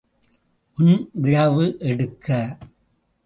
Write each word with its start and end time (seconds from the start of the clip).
உன் 0.77 0.97
இழவு 1.23 1.65
எடுக்க. 1.79 2.27